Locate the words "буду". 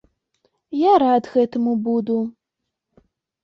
1.91-2.19